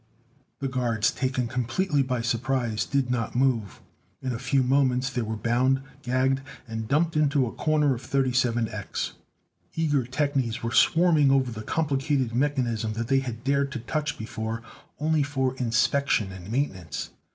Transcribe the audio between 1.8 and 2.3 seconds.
by